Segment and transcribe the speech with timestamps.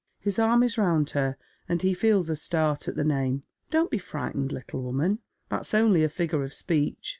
[0.17, 1.37] His arm is round her,
[1.69, 5.19] and he feels her start at the name." Don't be frightened, httle woman.
[5.49, 7.09] That's only a figure of speech.